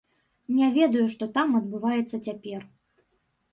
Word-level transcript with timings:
Не 0.59 0.69
ведаю, 0.77 1.03
што 1.17 1.29
там 1.37 1.53
адбываецца 1.61 2.23
цяпер. 2.31 2.61